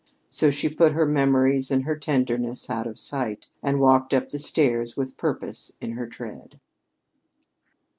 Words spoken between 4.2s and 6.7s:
the stairs with purpose in her tread.